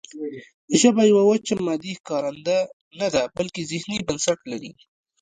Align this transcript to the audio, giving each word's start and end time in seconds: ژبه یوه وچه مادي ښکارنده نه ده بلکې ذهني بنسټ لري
ژبه 0.79 1.03
یوه 1.11 1.23
وچه 1.29 1.53
مادي 1.65 1.91
ښکارنده 1.99 2.57
نه 2.99 3.07
ده 3.13 3.23
بلکې 3.37 3.67
ذهني 3.71 3.97
بنسټ 4.07 4.39
لري 4.51 4.71